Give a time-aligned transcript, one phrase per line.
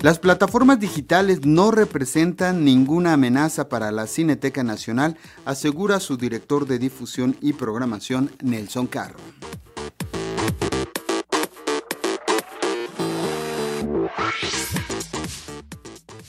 [0.00, 6.78] Las plataformas digitales no representan ninguna amenaza para la Cineteca Nacional, asegura su director de
[6.78, 9.18] difusión y programación, Nelson Carro.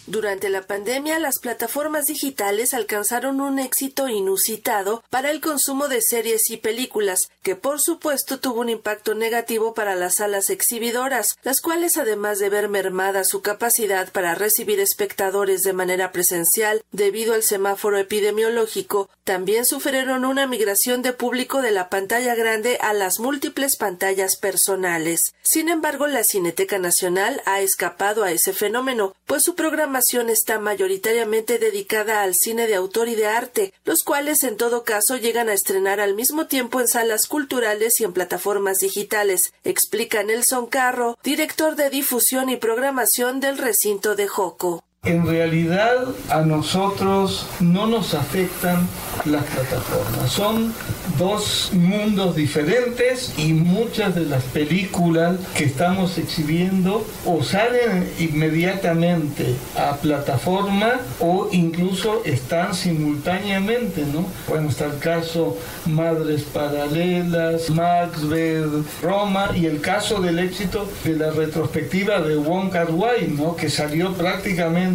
[0.10, 6.50] Durante la pandemia, las plataformas digitales alcanzaron un éxito inusitado para el consumo de series
[6.50, 11.98] y películas, que por supuesto tuvo un impacto negativo para las salas exhibidoras, las cuales
[11.98, 18.00] además de ver mermada su capacidad para recibir espectadores de manera presencial debido al semáforo
[18.00, 24.38] epidemiológico, también sufrieron una migración de público de la pantalla grande a las múltiples pantallas
[24.38, 25.36] personales.
[25.44, 29.99] Sin embargo, la Cineteca Nacional ha escapado a ese fenómeno, pues su programa
[30.30, 35.18] está mayoritariamente dedicada al cine de autor y de arte, los cuales en todo caso
[35.18, 40.68] llegan a estrenar al mismo tiempo en salas culturales y en plataformas digitales, explica Nelson
[40.68, 44.84] Carro, director de difusión y programación del recinto de Joco.
[45.06, 48.86] En realidad a nosotros no nos afectan
[49.24, 50.30] las plataformas.
[50.30, 50.74] Son
[51.18, 59.96] dos mundos diferentes y muchas de las películas que estamos exhibiendo o salen inmediatamente a
[59.96, 64.26] plataforma o incluso están simultáneamente, ¿no?
[64.50, 71.32] Bueno, está el caso Madres Paralelas, Maxwell, Roma y el caso del éxito de la
[71.32, 73.56] retrospectiva de Wong Kar ¿no?
[73.56, 74.89] Que salió prácticamente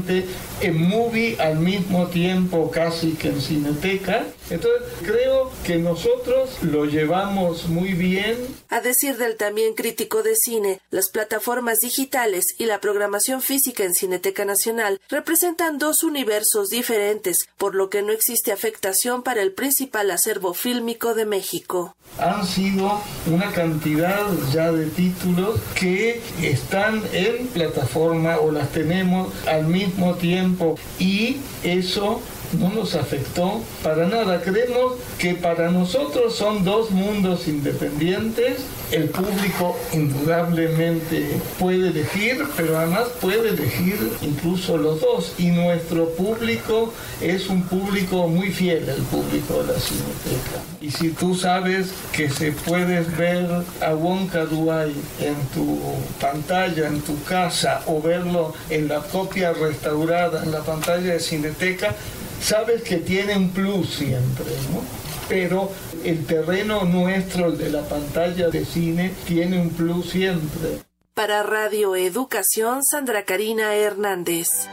[0.60, 4.24] en movie al mismo tiempo casi que en cineteca.
[4.50, 8.36] Entonces creo que nosotros lo llevamos muy bien.
[8.68, 13.94] A decir del también crítico de cine, las plataformas digitales y la programación física en
[13.94, 20.10] Cineteca Nacional representan dos universos diferentes, por lo que no existe afectación para el principal
[20.10, 21.96] acervo fílmico de México.
[22.18, 29.66] Han sido una cantidad ya de títulos que están en plataforma o las tenemos al
[29.66, 30.78] mismo mismo tiempo.
[30.98, 32.20] Y eso
[32.58, 34.40] no nos afectó para nada.
[34.42, 38.58] Creemos que para nosotros son dos mundos independientes.
[38.90, 45.32] El público indudablemente puede elegir, pero además puede elegir incluso los dos.
[45.38, 50.62] Y nuestro público es un público muy fiel, el público de la Cineteca.
[50.80, 53.46] Y si tú sabes que se puedes ver
[53.80, 55.80] a Wonka Duai en tu
[56.20, 61.94] pantalla, en tu casa, o verlo en la copia restaurada en la pantalla de Cineteca,
[62.44, 64.82] sabes que tiene un plus siempre, ¿no?
[65.28, 65.70] Pero
[66.04, 70.80] el terreno nuestro, el de la pantalla de cine, tiene un plus siempre.
[71.14, 74.68] Para Radio Educación, Sandra Karina Hernández.